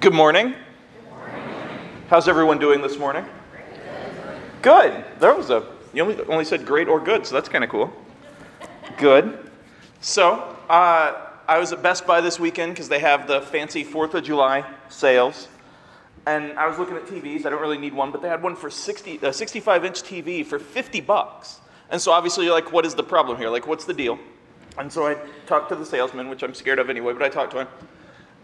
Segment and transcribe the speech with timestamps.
[0.00, 0.54] Good morning.
[2.08, 3.24] How's everyone doing this morning?
[4.60, 5.04] Good.
[5.20, 7.92] There was a, you only, only said great or good, so that's kind of cool.
[8.96, 9.50] Good.
[10.00, 14.14] So, uh, I was at Best Buy this weekend because they have the fancy 4th
[14.14, 15.46] of July sales.
[16.26, 17.46] And I was looking at TVs.
[17.46, 20.44] I don't really need one, but they had one for 60, a 65 inch TV
[20.44, 21.60] for 50 bucks.
[21.90, 23.50] And so obviously, you're like, what is the problem here?
[23.50, 24.18] Like, what's the deal?
[24.78, 25.16] And so I
[25.46, 27.68] talked to the salesman, which I'm scared of anyway, but I talked to him.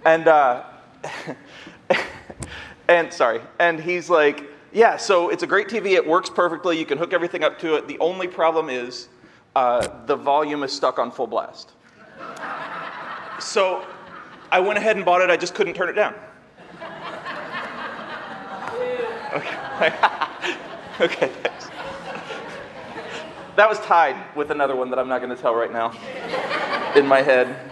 [0.05, 0.65] And, uh,
[2.89, 5.93] and sorry, and he's like, yeah, so it's a great TV.
[5.93, 6.79] It works perfectly.
[6.79, 7.89] You can hook everything up to it.
[7.89, 9.09] The only problem is
[9.57, 11.73] uh, the volume is stuck on full blast.
[13.41, 13.87] so
[14.51, 15.31] I went ahead and bought it.
[15.31, 16.15] I just couldn't turn it down.
[19.29, 19.93] Okay.
[21.01, 21.69] okay, thanks.
[23.57, 25.91] That was tied with another one that I'm not going to tell right now
[26.95, 27.68] in my head.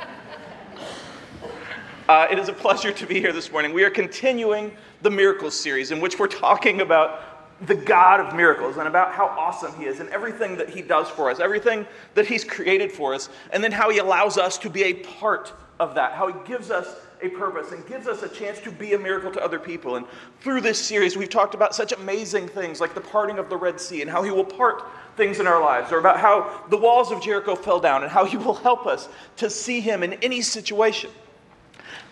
[2.09, 3.73] Uh, it is a pleasure to be here this morning.
[3.73, 4.71] We are continuing
[5.03, 9.27] the Miracles series in which we're talking about the God of miracles and about how
[9.27, 13.13] awesome He is and everything that He does for us, everything that He's created for
[13.13, 16.35] us, and then how He allows us to be a part of that, how He
[16.47, 19.59] gives us a purpose and gives us a chance to be a miracle to other
[19.59, 19.97] people.
[19.97, 20.07] And
[20.43, 23.81] through this series, we've talked about such amazing things like the parting of the Red
[23.81, 24.85] Sea and how He will part
[25.17, 28.25] things in our lives, or about how the walls of Jericho fell down and how
[28.25, 29.09] He will help us
[29.39, 31.11] to see Him in any situation.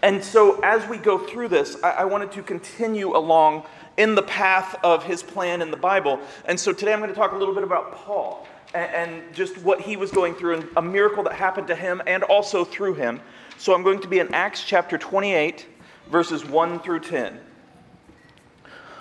[0.05, 3.65] And so, as we go through this, I, I, wanted to continue along
[3.97, 6.21] in the path of his plan in the Bible.
[6.45, 9.57] And so, today I'm going to talk a little bit about Paul and, and just
[9.63, 12.97] what he was going through and a miracle that happened to him and also through
[12.97, 13.19] him.
[13.57, 15.67] So, I'm going to be in Acts chapter 28,
[16.11, 17.41] verses 1 through 10.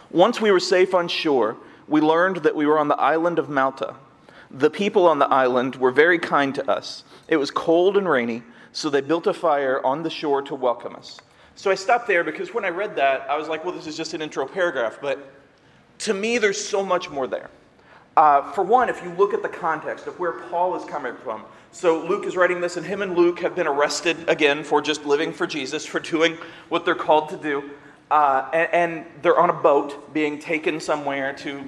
[0.09, 3.49] Once we were safe on shore, we learned that we were on the island of
[3.49, 3.95] Malta.
[4.49, 7.03] The people on the island were very kind to us.
[7.27, 8.43] It was cold and rainy
[8.73, 11.19] so they built a fire on the shore to welcome us.
[11.55, 13.95] So I stopped there because when I read that, I was like, well, this is
[13.95, 14.97] just an intro paragraph.
[15.01, 15.31] But
[15.99, 17.49] to me, there's so much more there.
[18.17, 21.43] Uh, for one, if you look at the context of where Paul is coming from,
[21.71, 25.05] so Luke is writing this, and him and Luke have been arrested again for just
[25.05, 26.37] living for Jesus, for doing
[26.69, 27.71] what they're called to do.
[28.11, 31.63] Uh, and, and, they're on a boat being taken somewhere to,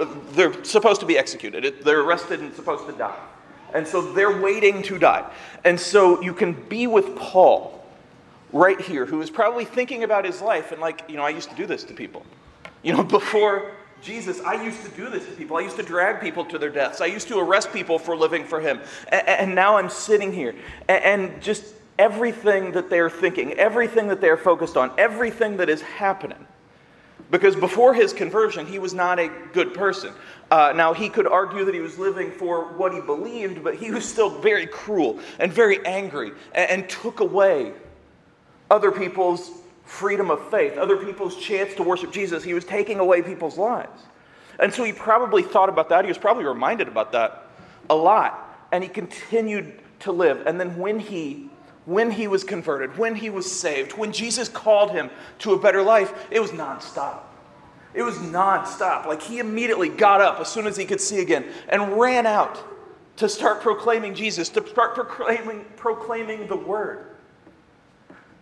[0.00, 1.84] uh, they're supposed to be executed.
[1.84, 3.18] They're arrested and supposed to die.
[3.74, 5.30] And so they're waiting to die.
[5.64, 7.84] And so you can be with Paul
[8.52, 11.50] right here, who is probably thinking about his life and like, you know, I used
[11.50, 12.24] to do this to people.
[12.82, 13.72] You know, before
[14.02, 15.56] Jesus, I used to do this to people.
[15.56, 17.00] I used to drag people to their deaths.
[17.00, 18.80] I used to arrest people for living for him.
[19.08, 20.54] And, now I'm sitting here.
[20.88, 21.64] And just
[21.98, 26.46] everything that they're thinking, everything that they're focused on, everything that is happening.
[27.32, 30.12] Because before his conversion, he was not a good person.
[30.50, 33.90] Uh, now, he could argue that he was living for what he believed, but he
[33.90, 37.72] was still very cruel and very angry and, and took away
[38.70, 39.50] other people's
[39.86, 42.44] freedom of faith, other people's chance to worship Jesus.
[42.44, 44.02] He was taking away people's lives.
[44.58, 46.04] And so he probably thought about that.
[46.04, 47.46] He was probably reminded about that
[47.88, 48.68] a lot.
[48.72, 50.46] And he continued to live.
[50.46, 51.48] And then when he
[51.84, 55.10] when he was converted, when he was saved, when Jesus called him
[55.40, 57.20] to a better life, it was nonstop.
[57.94, 59.06] It was nonstop.
[59.06, 62.62] Like he immediately got up as soon as he could see again and ran out
[63.16, 67.06] to start proclaiming Jesus, to start proclaiming, proclaiming the word,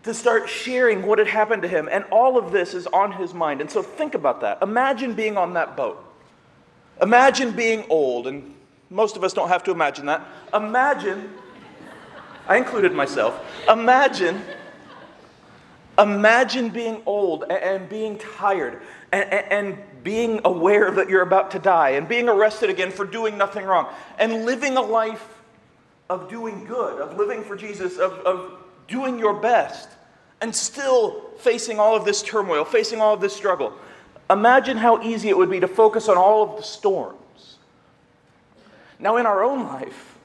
[0.04, 1.88] to start sharing what had happened to him.
[1.90, 3.60] And all of this is on his mind.
[3.60, 4.62] And so think about that.
[4.62, 6.04] Imagine being on that boat.
[7.02, 8.54] Imagine being old, and
[8.90, 10.26] most of us don't have to imagine that.
[10.54, 11.32] Imagine,
[12.50, 14.42] I included myself, imagine.
[15.96, 21.90] Imagine being old and being tired and, and, being aware that you're about to die
[21.90, 23.86] and being arrested again for doing nothing wrong
[24.18, 25.42] and living a life
[26.08, 29.90] of doing good, of living for Jesus, of, of doing your best,
[30.40, 33.74] and still facing all of this turmoil, facing all of this struggle.
[34.30, 37.58] Imagine how easy it would be to focus on all of the storms.
[38.98, 40.18] Now, in our own life,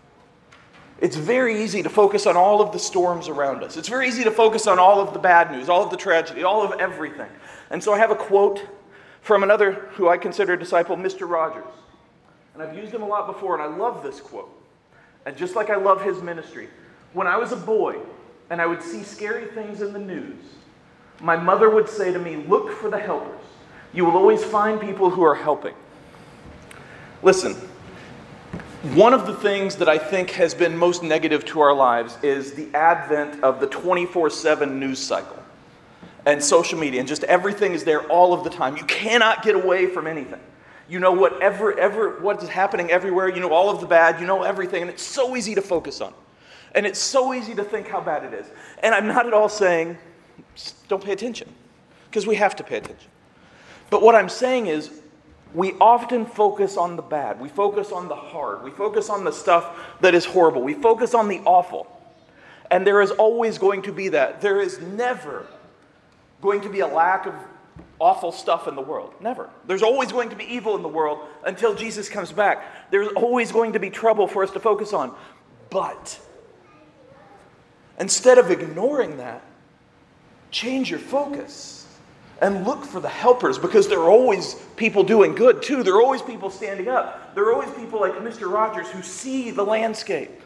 [1.00, 3.76] it's very easy to focus on all of the storms around us.
[3.76, 6.44] It's very easy to focus on all of the bad news, all of the tragedy,
[6.44, 7.30] all of everything.
[7.70, 8.66] And so I have a quote
[9.22, 11.30] from another who I consider a disciple, Mr.
[11.30, 11.66] Rogers.
[12.54, 14.50] And I've used him a lot before, and I love this quote.
[15.26, 16.70] And just like I love his ministry,
[17.12, 17.98] when I was a boy
[18.50, 20.44] and I would see scary things in the news,
[21.20, 23.42] my mother would say to me, Look for the helpers.
[23.94, 25.74] You will always find people who are helping.
[27.24, 27.56] Listen,
[28.94, 32.54] one of the things that I think has been most negative to our lives is
[32.54, 35.42] the advent of the 24 7 news cycle
[36.28, 38.78] and social media and just everything is there all of the time.
[38.78, 40.40] You cannot get away from anything.
[40.88, 44.28] You know whatever ever what is happening everywhere, you know all of the bad, you
[44.28, 46.14] know everything, and it's so easy to focus on.
[46.76, 48.46] And it's so easy to think how bad it is.
[48.84, 49.98] And I'm not at all saying
[50.88, 51.52] don't pay attention
[52.08, 53.10] because we have to pay attention.
[53.90, 54.92] But what I'm saying is,
[55.54, 57.40] we often focus on the bad.
[57.40, 58.64] We focus on the hard.
[58.64, 60.62] We focus on the stuff that is horrible.
[60.62, 61.88] We focus on the awful.
[62.72, 64.42] And there is always going to be that.
[64.42, 65.46] There is never
[66.42, 67.34] going to be a lack of
[68.00, 69.14] awful stuff in the world.
[69.22, 69.50] Never.
[69.66, 72.92] There's always going to be evil in the world until Jesus comes back.
[72.92, 75.16] There's always going to be trouble for us to focus on.
[75.70, 76.20] But
[78.00, 79.42] instead of ignoring that,
[80.52, 81.85] change your focus
[82.42, 85.84] and look for the helpers because there are always people doing good too.
[85.84, 87.34] There are always people standing up.
[87.34, 88.52] There are always people like Mr.
[88.52, 90.42] Rogers who see the landscape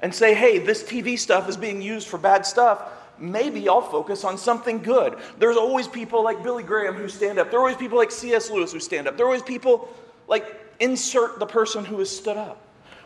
[0.00, 2.82] and say, hey, this TV stuff is being used for bad stuff.
[3.18, 5.18] Maybe I'll focus on something good.
[5.38, 7.50] There's always people like Billy Graham who stand up.
[7.50, 8.50] There are always people like C.S.
[8.50, 9.16] Lewis who stand up.
[9.16, 9.88] There are always people
[10.26, 10.46] like
[10.80, 12.60] insert the person who has stood up.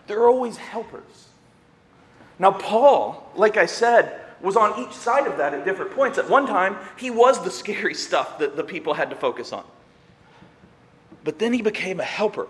[0.06, 1.29] There are always helpers.
[2.38, 6.19] Now, Paul, like I said, was on each side of that at different points.
[6.19, 9.64] At one time, he was the scary stuff that the people had to focus on.
[11.22, 12.46] But then he became a helper.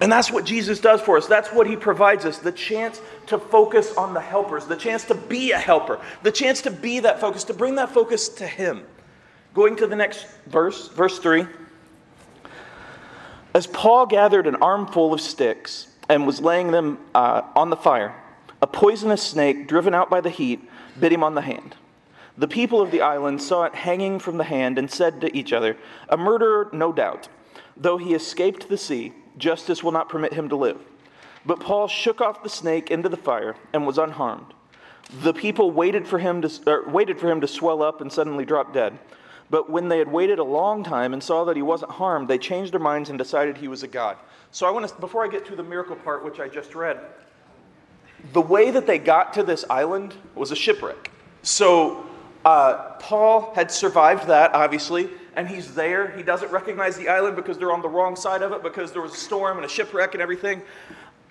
[0.00, 1.26] And that's what Jesus does for us.
[1.26, 5.14] That's what he provides us the chance to focus on the helpers, the chance to
[5.14, 8.82] be a helper, the chance to be that focus, to bring that focus to him.
[9.54, 11.46] Going to the next verse, verse 3.
[13.54, 18.14] As Paul gathered an armful of sticks and was laying them uh, on the fire,
[18.62, 20.60] a poisonous snake, driven out by the heat,
[20.98, 21.76] bit him on the hand.
[22.38, 25.52] The people of the island saw it hanging from the hand and said to each
[25.52, 25.76] other,
[26.08, 27.28] A murderer, no doubt.
[27.76, 30.78] Though he escaped the sea, justice will not permit him to live.
[31.44, 34.52] But Paul shook off the snake into the fire and was unharmed.
[35.22, 38.44] The people waited for him to, er, waited for him to swell up and suddenly
[38.44, 38.98] drop dead.
[39.48, 42.38] But when they had waited a long time and saw that he wasn't harmed, they
[42.38, 44.16] changed their minds and decided he was a god.
[44.50, 46.98] So I want to, before I get to the miracle part, which I just read,
[48.32, 51.10] the way that they got to this island was a shipwreck.
[51.42, 52.06] So
[52.44, 56.16] uh, Paul had survived that, obviously, and he's there.
[56.16, 59.02] He doesn't recognize the island because they're on the wrong side of it because there
[59.02, 60.62] was a storm and a shipwreck and everything.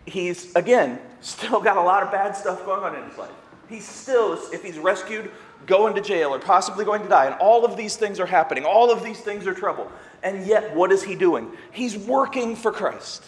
[0.06, 3.32] He's, again, still got a lot of bad stuff going on in his life.
[3.68, 5.32] He's still, if he's rescued,
[5.66, 7.26] going to jail or possibly going to die.
[7.26, 8.64] And all of these things are happening.
[8.64, 9.92] All of these things are trouble.
[10.22, 11.52] And yet, what is he doing?
[11.72, 13.24] He's working for Christ.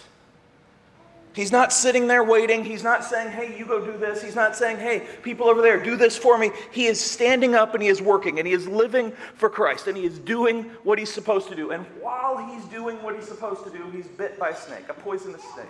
[1.38, 2.66] He's not sitting there waiting.
[2.66, 4.24] He's not saying, hey, you go do this.
[4.24, 6.50] He's not saying, hey, people over there, do this for me.
[6.72, 9.96] He is standing up and he is working and he is living for Christ and
[9.96, 11.70] he is doing what he's supposed to do.
[11.70, 14.96] And while he's doing what he's supposed to do, he's bit by a snake, a
[14.96, 15.68] poisonous snake.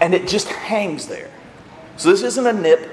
[0.00, 1.32] And it just hangs there.
[1.96, 2.88] So this isn't a nip.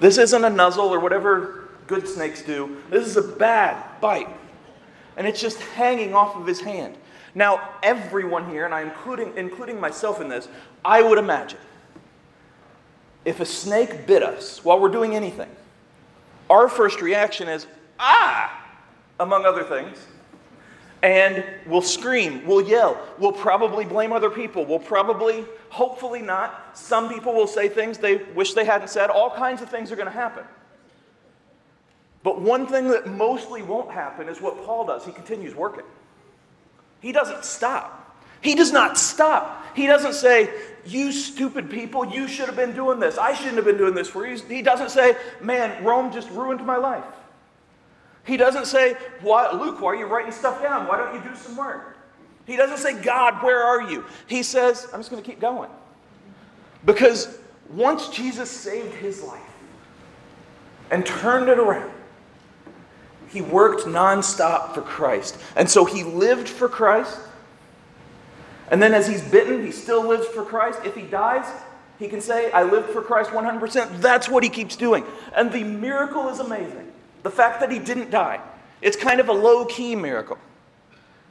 [0.00, 2.78] This isn't a nuzzle or whatever good snakes do.
[2.88, 4.28] This is a bad bite.
[5.18, 6.96] And it's just hanging off of his hand.
[7.34, 10.48] Now, everyone here, and I'm including, including myself in this,
[10.84, 11.58] I would imagine
[13.24, 15.48] if a snake bit us while we're doing anything,
[16.50, 17.66] our first reaction is,
[17.98, 18.66] ah,
[19.20, 19.98] among other things.
[21.02, 26.76] And we'll scream, we'll yell, we'll probably blame other people, we'll probably, hopefully not.
[26.76, 29.10] Some people will say things they wish they hadn't said.
[29.10, 30.44] All kinds of things are going to happen.
[32.22, 35.04] But one thing that mostly won't happen is what Paul does.
[35.04, 35.84] He continues working.
[37.02, 38.16] He doesn't stop.
[38.40, 39.76] He does not stop.
[39.76, 40.48] He doesn't say,
[40.86, 43.18] You stupid people, you should have been doing this.
[43.18, 44.38] I shouldn't have been doing this for you.
[44.38, 47.04] He doesn't say, Man, Rome just ruined my life.
[48.24, 50.86] He doesn't say, why, Luke, why are you writing stuff down?
[50.86, 51.96] Why don't you do some work?
[52.46, 54.04] He doesn't say, God, where are you?
[54.26, 55.70] He says, I'm just going to keep going.
[56.84, 57.38] Because
[57.68, 59.40] once Jesus saved his life
[60.90, 61.92] and turned it around,
[63.32, 65.38] he worked nonstop for Christ.
[65.56, 67.18] And so he lived for Christ.
[68.70, 70.80] And then as he's bitten, he still lives for Christ.
[70.84, 71.46] If he dies,
[71.98, 74.00] he can say, I lived for Christ 100%.
[74.00, 75.04] That's what he keeps doing.
[75.34, 76.92] And the miracle is amazing.
[77.22, 78.40] The fact that he didn't die.
[78.80, 80.38] It's kind of a low key miracle.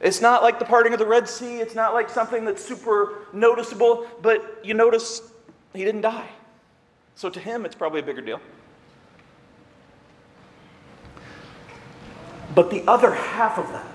[0.00, 1.58] It's not like the parting of the Red Sea.
[1.58, 5.22] It's not like something that's super noticeable, but you notice
[5.72, 6.28] he didn't die.
[7.14, 8.40] So to him, it's probably a bigger deal.
[12.54, 13.86] But the other half of that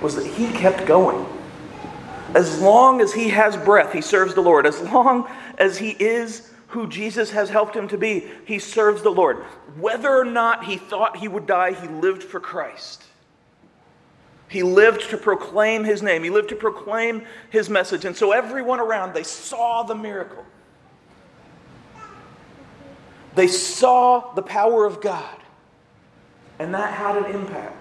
[0.00, 1.26] was that he kept going.
[2.34, 4.66] As long as he has breath, he serves the Lord.
[4.66, 5.28] As long
[5.58, 9.38] as he is who Jesus has helped him to be, he serves the Lord.
[9.78, 13.04] Whether or not he thought he would die, he lived for Christ.
[14.48, 16.22] He lived to proclaim his name.
[16.22, 18.04] He lived to proclaim his message.
[18.04, 20.44] And so everyone around, they saw the miracle.
[23.34, 25.41] They saw the power of God.
[26.62, 27.74] And that had an impact.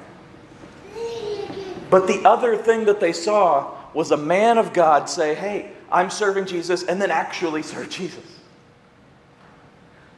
[1.92, 6.10] But the other thing that they saw was a man of God say, Hey, I'm
[6.10, 8.26] serving Jesus, and then actually serve Jesus.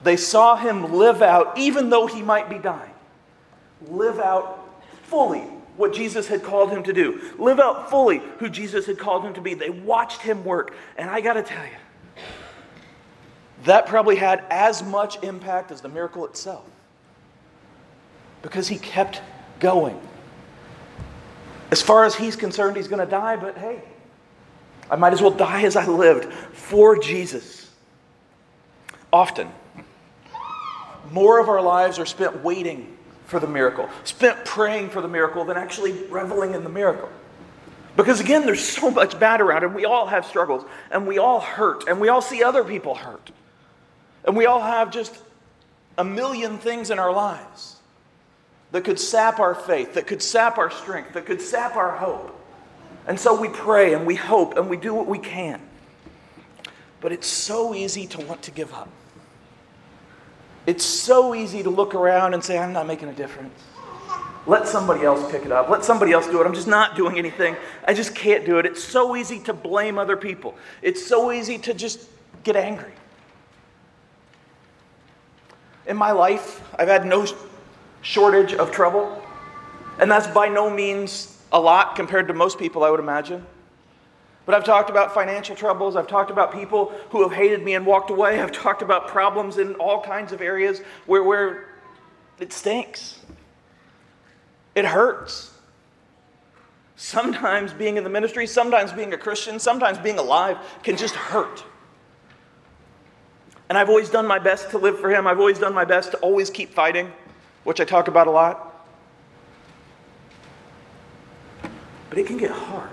[0.03, 2.93] They saw him live out, even though he might be dying,
[3.89, 5.41] live out fully
[5.75, 9.33] what Jesus had called him to do, live out fully who Jesus had called him
[9.33, 9.55] to be.
[9.55, 10.73] They watched him work.
[10.97, 12.23] And I got to tell you,
[13.65, 16.65] that probably had as much impact as the miracle itself
[18.43, 19.21] because he kept
[19.59, 19.99] going.
[21.71, 23.81] As far as he's concerned, he's going to die, but hey,
[24.91, 27.71] I might as well die as I lived for Jesus.
[29.11, 29.49] Often,
[31.11, 32.95] more of our lives are spent waiting
[33.25, 37.09] for the miracle, spent praying for the miracle than actually reveling in the miracle.
[37.95, 41.39] Because again, there's so much bad around, and we all have struggles, and we all
[41.39, 43.31] hurt, and we all see other people hurt.
[44.25, 45.17] And we all have just
[45.97, 47.77] a million things in our lives
[48.73, 52.35] that could sap our faith, that could sap our strength, that could sap our hope.
[53.05, 55.61] And so we pray and we hope and we do what we can.
[56.99, 58.89] But it's so easy to want to give up.
[60.65, 63.53] It's so easy to look around and say, I'm not making a difference.
[64.47, 65.69] Let somebody else pick it up.
[65.69, 66.47] Let somebody else do it.
[66.47, 67.55] I'm just not doing anything.
[67.87, 68.65] I just can't do it.
[68.65, 70.55] It's so easy to blame other people.
[70.81, 72.09] It's so easy to just
[72.43, 72.93] get angry.
[75.85, 77.25] In my life, I've had no
[78.03, 79.21] shortage of trouble,
[79.97, 83.43] and that's by no means a lot compared to most people, I would imagine.
[84.45, 85.95] But I've talked about financial troubles.
[85.95, 88.41] I've talked about people who have hated me and walked away.
[88.41, 91.69] I've talked about problems in all kinds of areas where, where
[92.39, 93.19] it stinks.
[94.75, 95.51] It hurts.
[96.95, 101.63] Sometimes being in the ministry, sometimes being a Christian, sometimes being alive can just hurt.
[103.69, 105.25] And I've always done my best to live for Him.
[105.25, 107.11] I've always done my best to always keep fighting,
[107.63, 108.85] which I talk about a lot.
[112.09, 112.89] But it can get hard.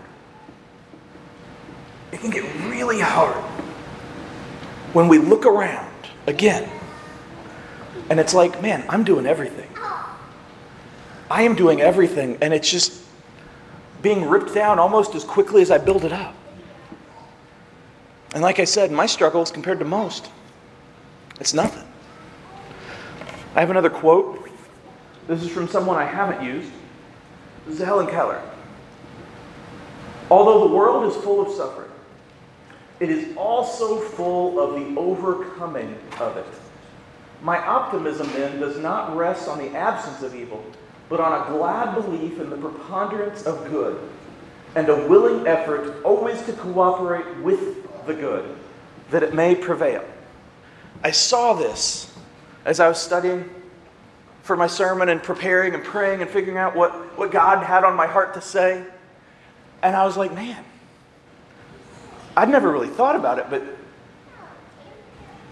[2.12, 3.36] It can get really hard
[4.92, 5.90] when we look around
[6.26, 6.68] again
[8.10, 9.68] and it's like, man, I'm doing everything.
[11.30, 13.04] I am doing everything, and it's just
[14.02, 16.34] being ripped down almost as quickly as I build it up.
[18.34, 20.28] And like I said, my struggles compared to most,
[21.38, 21.86] it's nothing.
[23.54, 24.49] I have another quote.
[25.30, 26.72] This is from someone I haven't used.
[27.64, 28.42] This is Helen Keller.
[30.28, 31.92] Although the world is full of suffering,
[32.98, 36.46] it is also full of the overcoming of it.
[37.42, 40.64] My optimism then does not rest on the absence of evil,
[41.08, 44.00] but on a glad belief in the preponderance of good
[44.74, 48.56] and a willing effort always to cooperate with the good,
[49.12, 50.04] that it may prevail.
[51.04, 52.12] I saw this
[52.64, 53.48] as I was studying
[54.42, 57.94] for my sermon and preparing and praying and figuring out what, what God had on
[57.94, 58.84] my heart to say.
[59.82, 60.64] And I was like, man,
[62.36, 63.62] I'd never really thought about it, but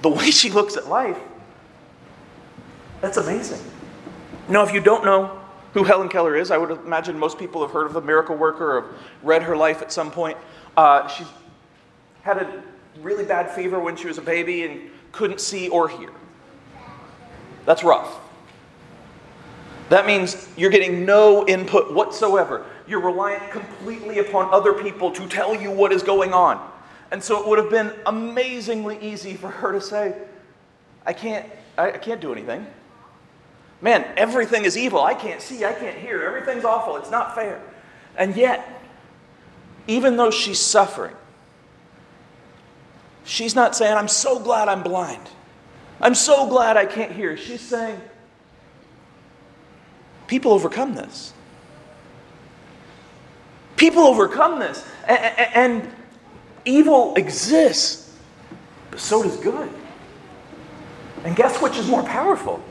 [0.03, 1.19] the way she looks at life,
[3.01, 3.61] that's amazing.
[4.49, 5.41] Now, if you don't know
[5.75, 8.79] who Helen Keller is, I would imagine most people have heard of the miracle worker
[8.79, 10.39] or read her life at some point.
[10.77, 11.25] Uh, she
[12.23, 12.63] had a
[13.01, 16.11] really bad fever when she was a baby and couldn't see or hear.
[17.65, 18.19] That's rough.
[19.89, 22.67] That means you're getting no input whatsoever.
[22.87, 26.71] You're reliant completely upon other people to tell you what is going on.
[27.11, 30.15] And so it would have been amazingly easy for her to say,
[31.07, 31.47] I can't,
[31.79, 32.67] I, can't do anything.
[33.81, 35.03] Man, everything is evil.
[35.03, 36.23] I can't see, I can't hear.
[36.23, 36.97] Everything's awful.
[36.97, 37.61] It's not fair.
[38.17, 38.83] And yet,
[39.87, 41.15] even though she's suffering,
[43.25, 45.31] she's not saying, I'm so glad I'm blind.
[46.01, 47.37] I'm so glad I can't hear.
[47.39, 47.99] She's saying,
[50.29, 51.33] people overcome this.
[53.77, 54.87] People overcome this.
[55.07, 55.91] And,
[56.65, 58.15] evil exists,
[58.91, 59.71] but so does good.
[61.25, 62.63] And guess which is more powerful?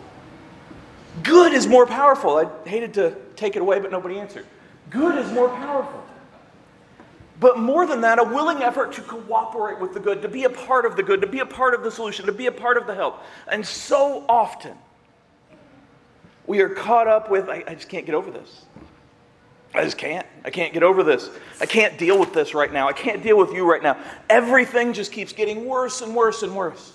[1.23, 2.37] Good is more powerful.
[2.37, 4.45] I hated to take it away, but nobody answered.
[4.91, 6.03] Good is more powerful.
[7.39, 10.49] But more than that, a willing effort to cooperate with the good, to be a
[10.49, 12.77] part of the good, to be a part of the solution, to be a part
[12.77, 13.23] of the help.
[13.47, 14.75] And so often,
[16.47, 18.65] we are caught up with, I, I just can't get over this.
[19.73, 20.25] I just can't.
[20.45, 21.29] I can't get over this.
[21.59, 22.87] I can't deal with this right now.
[22.87, 23.97] I can't deal with you right now.
[24.29, 26.93] Everything just keeps getting worse and worse and worse.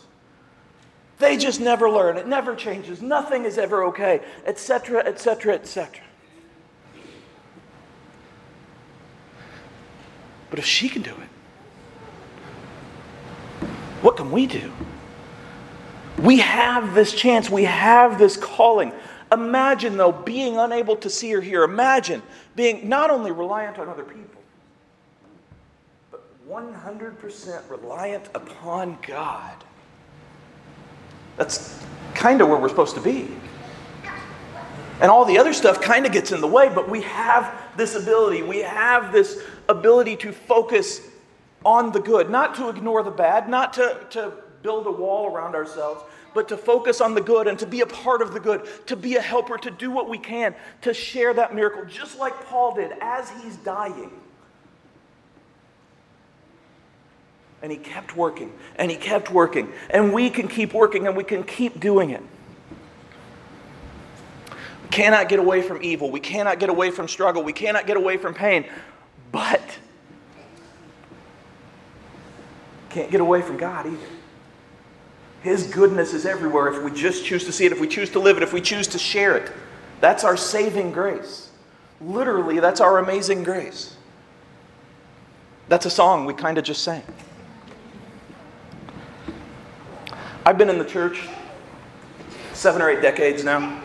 [1.18, 2.16] They just never learn.
[2.16, 3.00] It never changes.
[3.02, 6.02] Nothing is ever okay, etc., etc., etc.
[10.50, 11.28] But if she can do it,
[14.00, 14.73] what can we do?
[16.18, 17.49] We have this chance.
[17.49, 18.92] We have this calling.
[19.32, 21.62] Imagine, though, being unable to see or hear.
[21.62, 22.22] Imagine
[22.54, 24.42] being not only reliant on other people,
[26.10, 29.64] but 100% reliant upon God.
[31.36, 31.82] That's
[32.14, 33.28] kind of where we're supposed to be.
[35.00, 37.94] And all the other stuff kind of gets in the way, but we have this
[37.94, 38.42] ability.
[38.42, 41.00] We have this ability to focus
[41.64, 45.54] on the good, not to ignore the bad, not to, to build a wall around
[45.54, 48.66] ourselves, but to focus on the good and to be a part of the good,
[48.86, 52.46] to be a helper, to do what we can, to share that miracle, just like
[52.46, 54.10] Paul did as he's dying.
[57.62, 59.72] And he kept working, and he kept working.
[59.90, 62.22] And we can keep working, and we can keep doing it.
[64.50, 66.10] We cannot get away from evil.
[66.10, 67.42] We cannot get away from struggle.
[67.44, 68.66] We cannot get away from pain.
[69.30, 69.62] But
[72.90, 74.21] can't get away from God either.
[75.42, 78.20] His goodness is everywhere if we just choose to see it, if we choose to
[78.20, 79.50] live it, if we choose to share it.
[80.00, 81.50] That's our saving grace.
[82.00, 83.96] Literally, that's our amazing grace.
[85.68, 87.02] That's a song we kind of just sang.
[90.44, 91.28] I've been in the church
[92.52, 93.80] seven or eight decades now.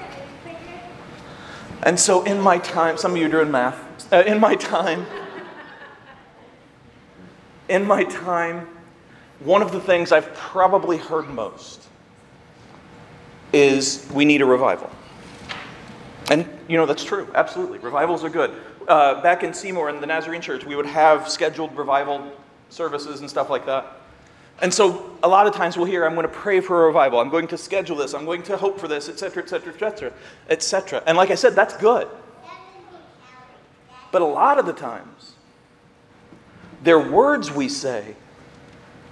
[1.84, 4.12] And so, in my time, some of you are doing math.
[4.12, 5.06] Uh, in my time,
[7.70, 8.68] in my time,
[9.40, 11.88] one of the things I've probably heard most
[13.54, 14.90] is we need a revival.
[16.30, 17.28] And, you know, that's true.
[17.36, 17.80] Absolutely.
[17.80, 18.52] Revivals are good.
[18.88, 22.32] Uh, back in Seymour in the Nazarene Church, we would have scheduled revival
[22.70, 23.98] services and stuff like that.
[24.62, 27.20] And so a lot of times we'll hear, I'm going to pray for a revival.
[27.20, 28.14] I'm going to schedule this.
[28.14, 30.14] I'm going to hope for this, etc., etc., etc.,
[30.50, 31.04] etc.
[31.06, 32.08] And like I said, that's good.
[34.12, 35.34] But a lot of the times,
[36.82, 38.16] they're words we say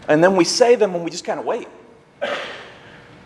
[0.08, 1.68] and then we say them and we just kind of wait.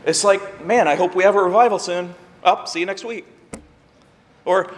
[0.05, 2.15] It's like, man, I hope we have a revival soon.
[2.43, 3.25] Up, see you next week.
[4.45, 4.73] Or,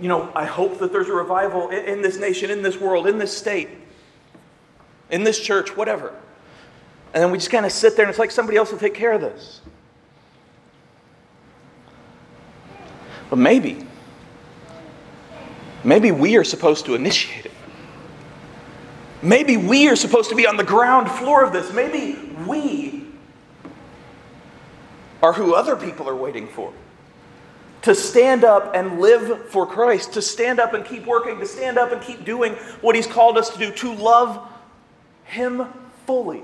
[0.00, 3.06] you know, I hope that there's a revival in, in, this nation, in this world,
[3.06, 3.68] in this state,
[5.10, 6.14] in this church, whatever.
[7.12, 8.94] And then we just kind of sit there and it's like somebody else will take
[8.94, 9.60] care of this.
[13.30, 13.86] But maybe,
[15.84, 17.47] maybe we are supposed to initiate it.
[19.22, 21.72] Maybe we are supposed to be on the ground floor of this.
[21.72, 22.14] Maybe
[22.46, 23.04] we
[25.22, 26.72] are who other people are waiting for.
[27.82, 31.78] To stand up and live for Christ, to stand up and keep working, to stand
[31.78, 34.46] up and keep doing what He's called us to do, to love
[35.24, 35.66] Him
[36.06, 36.42] fully,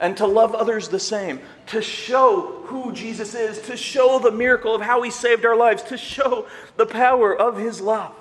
[0.00, 4.74] and to love others the same, to show who Jesus is, to show the miracle
[4.74, 8.14] of how He saved our lives, to show the power of His love.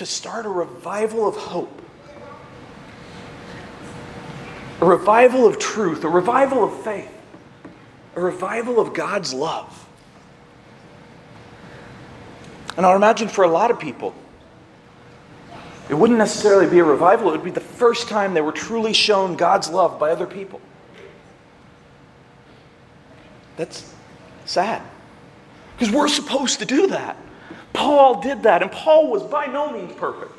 [0.00, 1.82] To start a revival of hope,
[4.80, 7.12] a revival of truth, a revival of faith,
[8.16, 9.86] a revival of God's love.
[12.78, 14.14] And I imagine for a lot of people,
[15.90, 18.94] it wouldn't necessarily be a revival, it would be the first time they were truly
[18.94, 20.62] shown God's love by other people.
[23.58, 23.92] That's
[24.46, 24.80] sad.
[25.78, 27.18] Because we're supposed to do that.
[27.80, 30.38] Paul did that, and Paul was by no means perfect.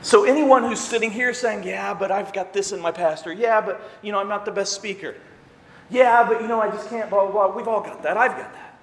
[0.00, 3.34] So, anyone who's sitting here saying, Yeah, but I've got this in my pastor.
[3.34, 5.14] Yeah, but, you know, I'm not the best speaker.
[5.90, 7.56] Yeah, but, you know, I just can't, blah, blah, blah.
[7.56, 8.16] We've all got that.
[8.16, 8.78] I've got that.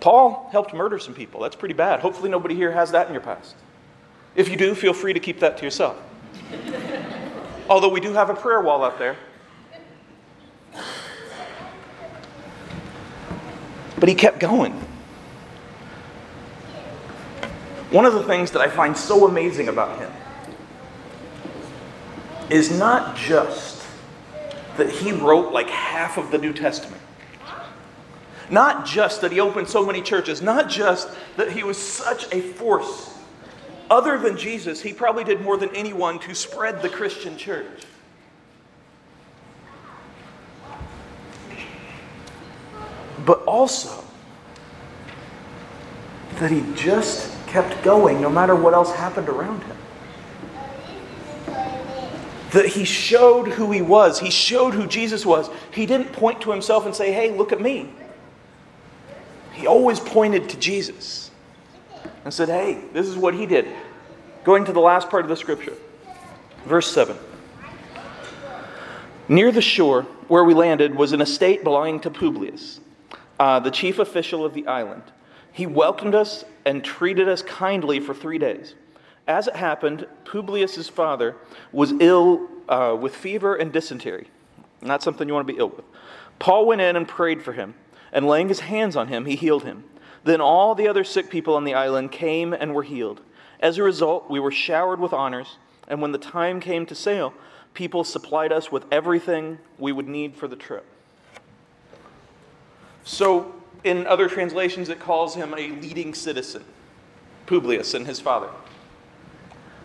[0.00, 1.40] Paul helped murder some people.
[1.40, 2.00] That's pretty bad.
[2.00, 3.54] Hopefully, nobody here has that in your past.
[4.34, 5.96] If you do, feel free to keep that to yourself.
[7.68, 9.16] Although we do have a prayer wall out there.
[13.98, 14.72] But he kept going.
[17.90, 20.10] One of the things that I find so amazing about him
[22.50, 23.86] is not just
[24.76, 27.00] that he wrote like half of the New Testament.
[28.50, 32.40] Not just that he opened so many churches, not just that he was such a
[32.40, 33.16] force.
[33.90, 37.84] Other than Jesus, he probably did more than anyone to spread the Christian church.
[43.24, 44.04] But also
[46.36, 49.76] that he just kept going no matter what else happened around him.
[52.50, 55.50] That he showed who he was, he showed who Jesus was.
[55.72, 57.90] He didn't point to himself and say, hey, look at me.
[59.52, 61.30] He always pointed to Jesus
[62.24, 63.66] and said, hey, this is what he did.
[64.44, 65.74] Going to the last part of the scripture,
[66.66, 67.16] verse 7.
[69.28, 72.80] Near the shore where we landed was an estate belonging to Publius
[73.38, 75.02] uh, the chief official of the island.
[75.52, 78.74] He welcomed us and treated us kindly for three days.
[79.26, 81.36] As it happened, Publius's father
[81.72, 84.28] was ill uh, with fever and dysentery.
[84.82, 85.84] Not something you want to be ill with.
[86.38, 87.74] Paul went in and prayed for him,
[88.12, 89.84] and laying his hands on him, he healed him.
[90.24, 93.20] Then all the other sick people on the island came and were healed.
[93.60, 97.34] As a result, we were showered with honors, And when the time came to sail,
[97.74, 100.86] people supplied us with everything we would need for the trip.
[103.04, 106.64] So, in other translations, it calls him a leading citizen,
[107.46, 108.48] Publius and his father.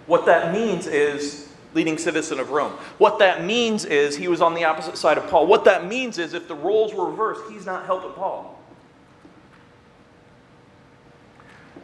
[0.08, 2.72] What that means is leading citizen of Rome.
[2.98, 5.48] What that means is he was on the opposite side of Paul.
[5.48, 8.60] What that means is if the roles were reversed, he's not helping Paul.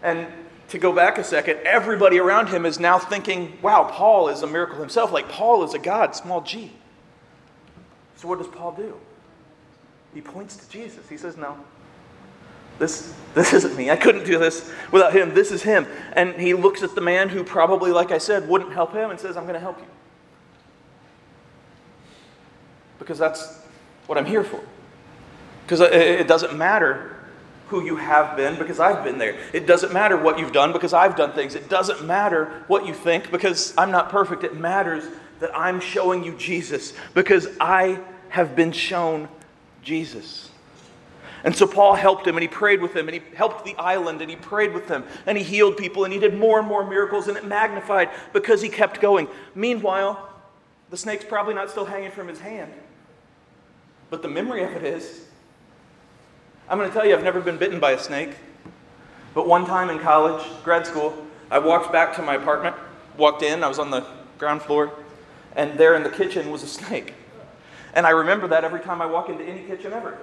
[0.02, 0.28] And
[0.70, 4.48] to go back a second, everybody around him is now thinking, wow, Paul is a
[4.48, 5.12] miracle himself.
[5.12, 6.72] Like Paul is a God, small g.
[8.16, 9.00] So what does Paul do?
[10.16, 11.08] He points to Jesus.
[11.10, 11.58] He says, no,
[12.80, 13.92] this, this isn't me.
[13.92, 15.34] I couldn't do this without him.
[15.34, 15.86] This is him.
[16.14, 19.20] And he looks at the man who probably, like I said, wouldn't help him and
[19.20, 19.88] says, I'm going to help you.
[22.98, 23.60] Because that's
[24.08, 24.62] what I'm here for.
[25.64, 27.18] Because it doesn't matter
[27.68, 29.38] who you have been because I've been there.
[29.52, 31.56] It doesn't matter what you've done because I've done things.
[31.56, 34.44] It doesn't matter what you think because I'm not perfect.
[34.46, 35.04] It matters
[35.40, 38.00] that I'm showing you Jesus because I
[38.30, 39.28] have been shown
[39.86, 40.50] Jesus.
[41.46, 44.22] And so Paul helped him and he prayed with him and he helped the island
[44.22, 46.84] and he prayed with them and he healed people and he did more and more
[46.84, 49.28] miracles and it magnified because he kept going.
[49.54, 50.28] Meanwhile,
[50.90, 52.74] the snake's probably not still hanging from his hand,
[54.10, 55.26] but the memory of it is.
[56.68, 58.32] I'm going to tell you, I've never been bitten by a snake.
[59.36, 61.14] But one time in college, grad school,
[61.52, 62.76] I walked back to my apartment,
[63.18, 64.04] walked in, I was on the
[64.40, 64.92] ground floor,
[65.56, 67.14] and there in the kitchen was a snake.
[67.96, 70.18] And I remember that every time I walk into any kitchen ever.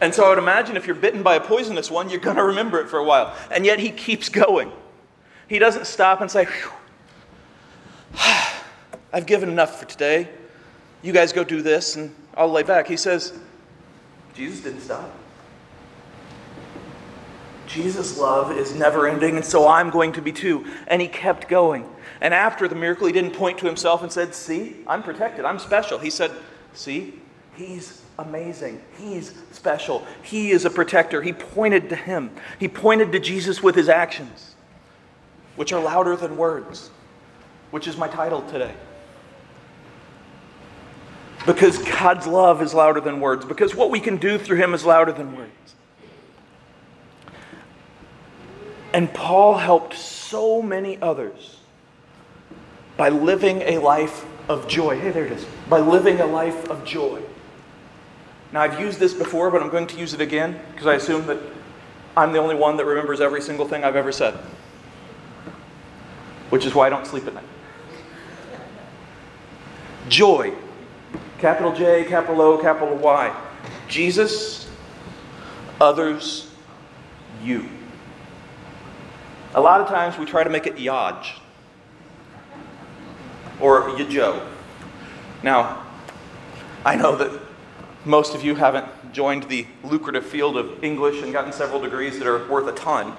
[0.00, 2.44] and so I would imagine if you're bitten by a poisonous one, you're going to
[2.44, 3.36] remember it for a while.
[3.50, 4.72] And yet he keeps going.
[5.48, 6.46] He doesn't stop and say,
[9.12, 10.28] I've given enough for today.
[11.02, 12.86] You guys go do this, and I'll lay back.
[12.86, 13.32] He says,
[14.34, 15.10] Jesus didn't stop.
[17.66, 20.66] Jesus' love is never ending, and so I'm going to be too.
[20.86, 21.88] And he kept going.
[22.20, 25.58] And after the miracle, he didn't point to himself and said, See, I'm protected, I'm
[25.58, 25.98] special.
[25.98, 26.30] He said,
[26.74, 27.14] See,
[27.54, 28.82] he's amazing.
[28.98, 30.06] He's special.
[30.22, 31.22] He is a protector.
[31.22, 34.54] He pointed to him, he pointed to Jesus with his actions,
[35.56, 36.90] which are louder than words,
[37.70, 38.74] which is my title today.
[41.46, 44.84] Because God's love is louder than words, because what we can do through Him is
[44.84, 45.50] louder than words.
[48.92, 51.59] And Paul helped so many others
[53.00, 55.00] by living a life of joy.
[55.00, 55.46] Hey, there it is.
[55.70, 57.22] By living a life of joy.
[58.52, 61.24] Now, I've used this before, but I'm going to use it again because I assume
[61.28, 61.38] that
[62.14, 64.34] I'm the only one that remembers every single thing I've ever said,
[66.50, 67.44] which is why I don't sleep at night.
[70.10, 70.52] Joy
[71.38, 73.34] Capital J, capital O, capital Y.
[73.88, 74.68] Jesus,
[75.80, 76.50] others,
[77.42, 77.66] you.
[79.54, 81.39] A lot of times we try to make it Yaj
[83.60, 84.46] or Yajo.
[85.42, 85.86] Now,
[86.84, 87.40] I know that
[88.04, 92.26] most of you haven't joined the lucrative field of English and gotten several degrees that
[92.26, 93.16] are worth a ton,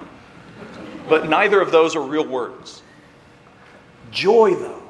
[1.08, 2.82] but neither of those are real words.
[4.12, 4.82] Joy, though.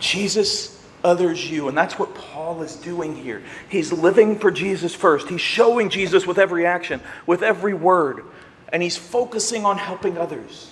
[0.00, 1.68] Jesus others you.
[1.68, 3.42] And that's what Paul is doing here.
[3.68, 5.28] He's living for Jesus first.
[5.28, 8.24] He's showing Jesus with every action, with every word,
[8.72, 10.70] and he's focusing on helping others.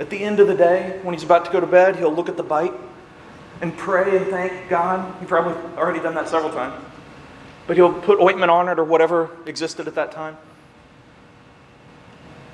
[0.00, 2.28] At the end of the day, when he's about to go to bed, he'll look
[2.28, 2.72] at the bite
[3.60, 5.14] and pray and thank God.
[5.20, 6.82] He's probably already done that several times.
[7.68, 10.36] But he'll put ointment on it or whatever existed at that time.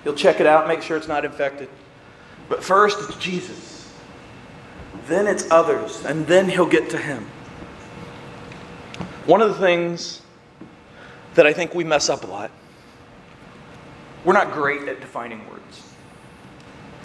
[0.04, 1.70] He'll check it out, make sure it's not infected.
[2.50, 3.76] But first, it's Jesus
[5.06, 7.24] then it's others, and then he'll get to him.
[9.26, 10.22] One of the things
[11.34, 12.50] that I think we mess up a lot,
[14.24, 15.85] we're not great at defining words.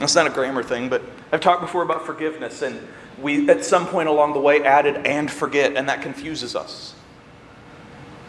[0.02, 2.86] That's not a grammar thing, but I've talked before about forgiveness, and
[3.22, 6.96] we at some point along the way added and forget, and that confuses us.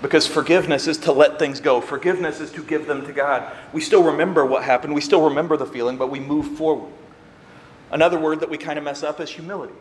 [0.03, 1.81] Because forgiveness is to let things go.
[1.81, 3.51] Forgiveness is to give them to God.
[3.73, 4.95] We still remember what happened.
[4.95, 6.93] We still remember the feeling, but we move forward.
[7.91, 9.75] Another word that we kind of mess up is humility.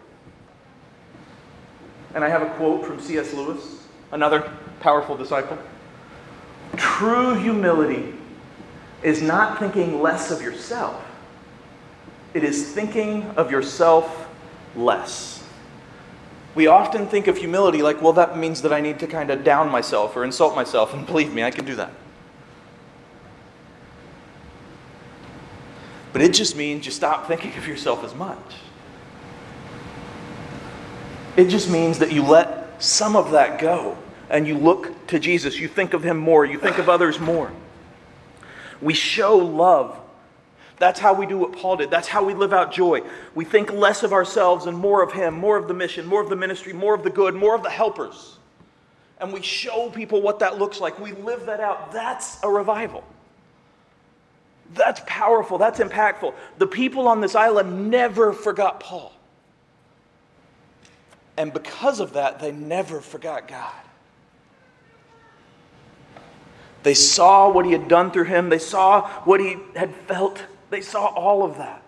[2.15, 3.33] And I have a quote from C.S.
[3.33, 4.49] Lewis, another
[4.79, 5.57] powerful disciple.
[6.77, 8.13] True humility
[9.03, 11.03] is not thinking less of yourself,
[12.33, 14.29] it is thinking of yourself
[14.75, 15.43] less.
[16.53, 19.43] We often think of humility like, well, that means that I need to kind of
[19.43, 21.91] down myself or insult myself, and believe me, I can do that.
[26.13, 28.55] But it just means you stop thinking of yourself as much.
[31.37, 33.97] It just means that you let some of that go
[34.29, 35.57] and you look to Jesus.
[35.57, 37.51] You think of him more, you think of others more.
[38.81, 40.00] We show love
[40.81, 41.91] That's how we do what Paul did.
[41.91, 43.03] That's how we live out joy.
[43.35, 46.27] We think less of ourselves and more of Him, more of the mission, more of
[46.27, 48.39] the ministry, more of the good, more of the helpers.
[49.19, 50.99] And we show people what that looks like.
[50.99, 51.91] We live that out.
[51.91, 53.03] That's a revival.
[54.73, 55.59] That's powerful.
[55.59, 56.33] That's impactful.
[56.57, 59.13] The people on this island never forgot Paul.
[61.37, 63.71] And because of that, they never forgot God.
[66.81, 70.41] They saw what he had done through him, they saw what he had felt.
[70.71, 71.83] They saw all of that.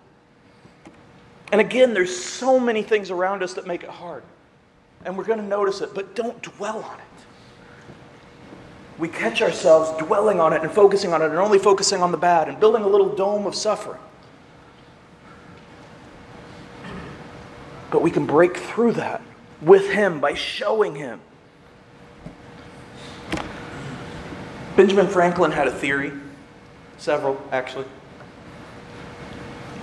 [1.51, 4.23] And again, there's so many things around us that make it hard.
[5.05, 7.05] And we're going to notice it, but don't dwell on it.
[8.99, 12.17] We catch ourselves dwelling on it and focusing on it and only focusing on the
[12.17, 14.01] bad and building a little dome of suffering.
[17.89, 19.21] But we can break through that
[19.61, 21.21] with Him by showing Him.
[24.75, 26.11] Benjamin Franklin had a theory,
[26.97, 27.85] several actually.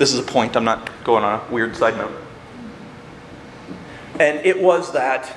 [0.01, 2.11] This is a point, I'm not going on a weird side note.
[4.19, 5.31] And it was that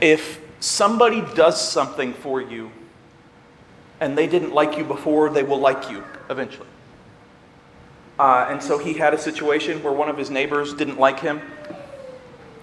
[0.00, 2.72] if somebody does something for you
[4.00, 6.66] and they didn't like you before, they will like you eventually.
[8.18, 11.42] Uh, and so he had a situation where one of his neighbors didn't like him.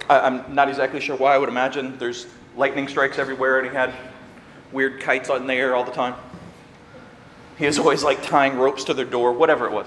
[0.09, 1.35] I, I'm not exactly sure why.
[1.35, 2.25] I would imagine there's
[2.57, 3.93] lightning strikes everywhere, and he had
[4.71, 6.15] weird kites in the air all the time.
[7.59, 9.85] He was always like tying ropes to their door, whatever it was.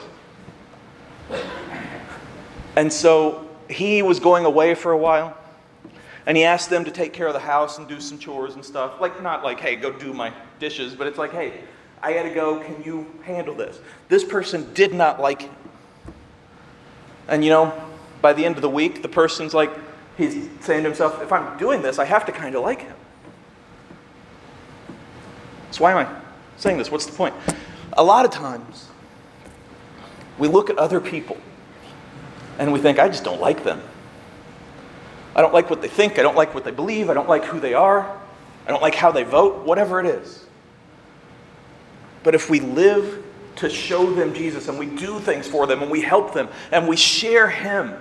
[2.76, 5.36] And so he was going away for a while.
[6.26, 8.64] And he asked them to take care of the house and do some chores and
[8.64, 9.00] stuff.
[9.00, 11.60] Like, not like, hey, go do my dishes, but it's like, hey,
[12.02, 12.60] I gotta go.
[12.60, 13.80] Can you handle this?
[14.08, 15.54] This person did not like him.
[17.28, 17.72] And you know,
[18.20, 19.70] by the end of the week, the person's like,
[20.16, 22.96] he's saying to himself, if I'm doing this, I have to kind of like him.
[25.70, 26.20] So, why am I
[26.56, 26.90] saying this?
[26.90, 27.34] What's the point?
[27.94, 28.88] A lot of times,
[30.38, 31.36] we look at other people
[32.58, 33.82] and we think, I just don't like them.
[35.34, 36.18] I don't like what they think.
[36.18, 37.10] I don't like what they believe.
[37.10, 38.20] I don't like who they are.
[38.66, 40.46] I don't like how they vote, whatever it is.
[42.22, 43.24] But if we live
[43.56, 46.88] to show them Jesus and we do things for them and we help them and
[46.88, 47.94] we share Him,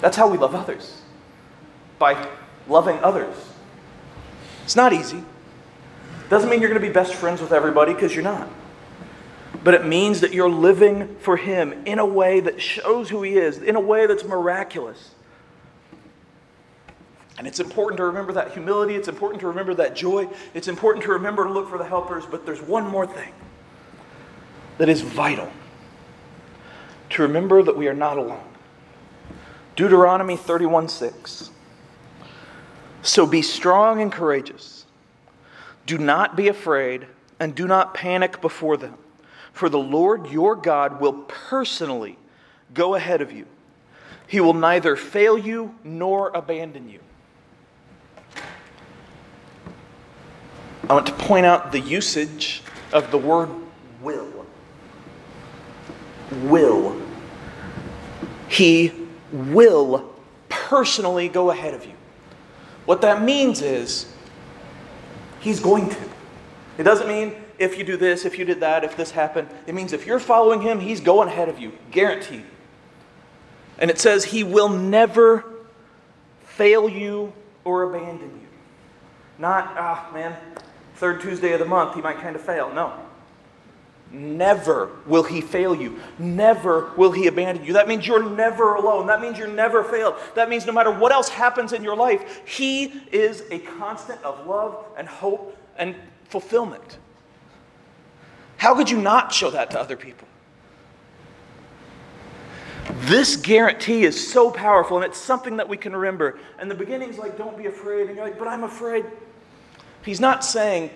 [0.00, 1.00] that's how we love others.
[1.98, 2.28] By
[2.68, 3.36] loving others.
[4.64, 5.22] It's not easy.
[6.28, 8.48] Doesn't mean you're going to be best friends with everybody because you're not.
[9.64, 13.36] But it means that you're living for Him in a way that shows who He
[13.36, 15.14] is, in a way that's miraculous.
[17.38, 18.94] And it's important to remember that humility.
[18.94, 20.28] It's important to remember that joy.
[20.54, 22.24] It's important to remember to look for the helpers.
[22.26, 23.32] But there's one more thing
[24.78, 25.50] that is vital
[27.10, 28.44] to remember that we are not alone.
[29.76, 31.50] Deuteronomy 31 6.
[33.02, 34.86] So be strong and courageous.
[35.86, 37.06] Do not be afraid
[37.40, 38.94] and do not panic before them.
[39.52, 42.18] For the Lord your God will personally
[42.74, 43.46] go ahead of you.
[44.26, 47.00] He will neither fail you nor abandon you.
[50.88, 52.62] I want to point out the usage
[52.92, 53.50] of the word
[54.00, 54.46] will.
[56.44, 57.00] Will.
[58.48, 58.92] He
[59.32, 60.12] will
[60.48, 61.94] personally go ahead of you.
[62.84, 64.12] What that means is,
[65.40, 65.96] He's going to.
[66.78, 69.48] It doesn't mean if you do this, if you did that, if this happened.
[69.66, 72.44] It means if you're following him, he's going ahead of you, guaranteed.
[73.78, 75.44] And it says he will never
[76.44, 77.32] fail you
[77.64, 78.48] or abandon you.
[79.38, 80.36] Not, ah, man,
[80.96, 82.72] third Tuesday of the month, he might kind of fail.
[82.74, 82.92] No.
[84.10, 85.98] Never will he fail you.
[86.18, 87.72] Never will he abandon you.
[87.74, 89.06] That means you're never alone.
[89.06, 90.16] That means you're never failed.
[90.34, 94.46] That means no matter what else happens in your life, he is a constant of
[94.46, 95.94] love and hope and
[96.24, 96.98] fulfillment.
[98.62, 100.28] How could you not show that to other people?
[103.00, 106.38] This guarantee is so powerful, and it's something that we can remember.
[106.60, 108.06] And the beginning's like, don't be afraid.
[108.06, 109.04] And you're like, but I'm afraid.
[110.04, 110.90] He's not saying,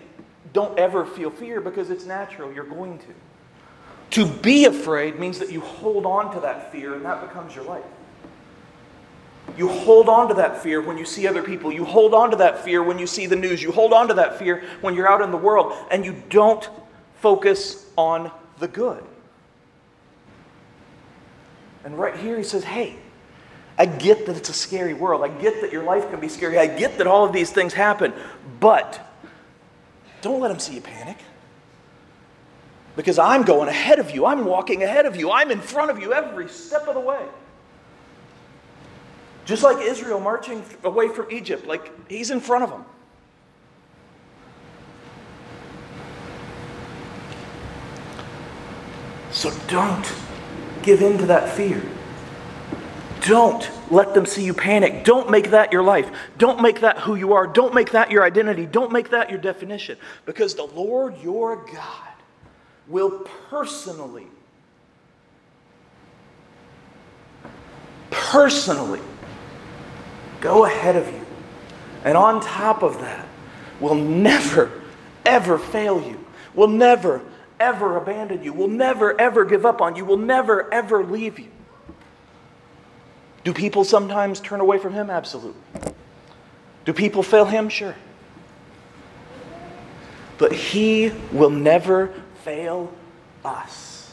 [0.52, 2.52] don't ever feel fear because it's natural.
[2.52, 3.06] You're going to.
[4.10, 7.64] To be afraid means that you hold on to that fear, and that becomes your
[7.64, 7.82] life.
[9.58, 11.72] You hold on to that fear when you see other people.
[11.72, 13.60] You hold on to that fear when you see the news.
[13.60, 16.70] You hold on to that fear when you're out in the world, and you don't
[17.20, 19.02] focus on the good.
[21.84, 22.96] And right here he says, hey,
[23.78, 25.22] I get that it's a scary world.
[25.22, 26.58] I get that your life can be scary.
[26.58, 28.12] I get that all of these things happen.
[28.58, 29.00] But
[30.22, 31.18] don't let them see you panic.
[32.96, 34.24] Because I'm going ahead of you.
[34.24, 35.30] I'm walking ahead of you.
[35.30, 37.22] I'm in front of you every step of the way.
[39.44, 42.84] Just like Israel marching away from Egypt, like he's in front of them.
[49.36, 50.14] So don't
[50.82, 51.82] give in to that fear.
[53.20, 55.04] Don't let them see you panic.
[55.04, 56.10] Don't make that your life.
[56.38, 57.46] Don't make that who you are.
[57.46, 58.64] Don't make that your identity.
[58.64, 59.98] Don't make that your definition.
[60.24, 62.14] Because the Lord your God
[62.88, 64.26] will personally,
[68.10, 69.02] personally
[70.40, 71.26] go ahead of you.
[72.04, 73.28] And on top of that,
[73.80, 74.72] will never,
[75.26, 77.20] ever fail you, will never,
[77.58, 81.48] ever abandon you, will never, ever give up on you, will never, ever leave you.
[83.44, 85.08] Do people sometimes turn away from him?
[85.08, 85.60] Absolutely.
[86.84, 87.68] Do people fail him?
[87.68, 87.94] Sure.
[90.38, 92.92] But he will never fail
[93.44, 94.12] us.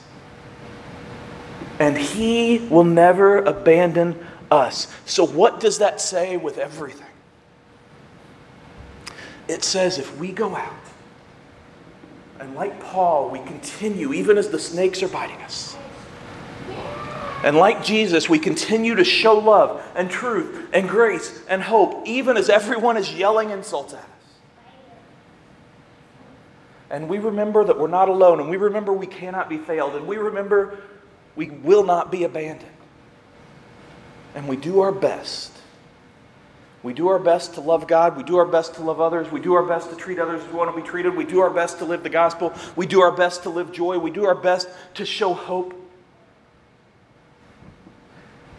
[1.80, 4.88] And he will never abandon us.
[5.06, 7.08] So, what does that say with everything?
[9.48, 10.74] It says if we go out,
[12.40, 15.76] and like Paul, we continue, even as the snakes are biting us
[17.44, 22.38] and like Jesus, we continue to show love and truth and grace and hope, even
[22.38, 24.06] as everyone is yelling insults at us.
[26.90, 30.08] And we remember that we're not alone, and we remember we cannot be failed, and
[30.08, 30.80] we remember
[31.36, 32.72] we will not be abandoned.
[34.36, 35.52] And we do our best.
[36.84, 38.18] We do our best to love God.
[38.18, 39.32] We do our best to love others.
[39.32, 41.16] We do our best to treat others as we want to be treated.
[41.16, 42.54] We do our best to live the gospel.
[42.76, 43.98] We do our best to live joy.
[43.98, 45.74] We do our best to show hope.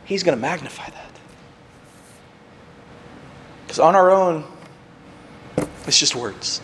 [0.07, 1.11] He's going to magnify that.
[3.67, 4.45] Because on our own,
[5.87, 6.63] it's just words.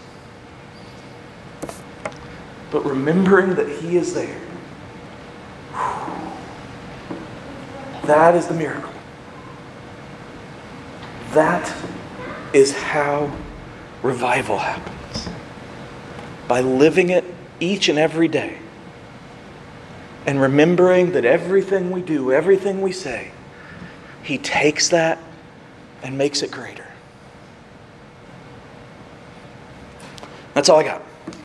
[2.70, 4.40] But remembering that He is there,
[8.04, 8.92] that is the miracle.
[11.32, 11.72] That
[12.52, 13.30] is how
[14.02, 15.28] revival happens.
[16.48, 17.24] By living it
[17.60, 18.58] each and every day
[20.26, 23.30] and remembering that everything we do, everything we say,
[24.22, 25.18] He takes that
[26.02, 26.86] and makes it greater.
[30.54, 31.02] That's all I got.